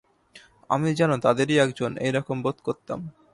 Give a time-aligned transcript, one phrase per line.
[0.69, 2.99] আমি যেন তাদেরই একজন, এই-রকম বোধ করতাম।